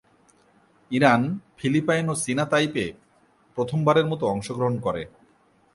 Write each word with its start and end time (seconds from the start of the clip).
Iran, 0.91 1.21
Philippines 1.57 2.05
ও 2.09 2.15
চীনা 2.23 2.45
Taipei 2.45 2.85
প্রথম 3.57 3.79
বারের 3.83 4.05
মত 4.07 4.21
অংশগ্রহণ 4.33 4.75
করে। 4.79 5.03